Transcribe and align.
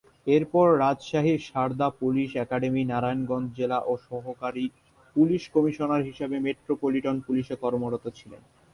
এরপর 0.27 0.67
রাজশাহীর 0.79 1.39
Sarda 1.49 1.87
police 1.99 2.29
academy, 2.35 2.81
Narayanganj 2.85 3.47
জেলা 3.57 3.79
ও 3.83 4.03
সহকারী 4.07 4.65
পুলিশ 5.15 5.41
কমিশনার 5.55 6.01
হিসেবে 6.01 6.35
ঢাকা 6.35 6.45
মেট্রোপলিটন 6.45 7.15
পুলিশ 7.27 7.47
এ 7.49 7.63
কর্মরত 7.63 8.05
ছিলেন। 8.17 8.41